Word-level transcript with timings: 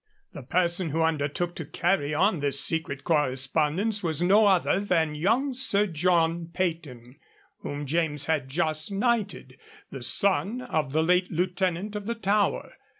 The 0.33 0.41
person 0.41 0.89
who 0.89 1.03
undertook 1.03 1.53
to 1.57 1.63
carry 1.63 2.11
on 2.11 2.39
this 2.39 2.59
secret 2.59 3.03
correspondence 3.03 4.01
was 4.01 4.23
no 4.23 4.47
other 4.47 4.79
than 4.79 5.13
young 5.13 5.53
Sir 5.53 5.85
John 5.85 6.49
Peyton, 6.51 7.17
whom 7.59 7.85
James 7.85 8.25
had 8.25 8.49
just 8.49 8.91
knighted, 8.91 9.59
the 9.91 10.01
son 10.01 10.61
of 10.61 10.91
the 10.91 11.03
late 11.03 11.31
Lieutenant 11.31 11.95
of 11.95 12.07
the 12.07 12.15
Tower. 12.15 12.71